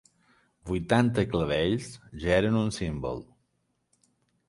Vuitanta 0.69 1.27
clavells 1.35 1.91
ja 2.25 2.35
eren 2.41 2.61
un 2.65 2.75
símbol. 2.81 3.25